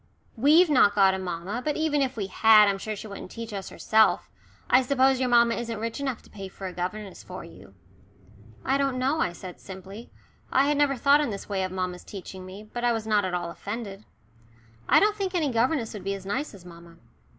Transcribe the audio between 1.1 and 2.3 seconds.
a mamma, but even if we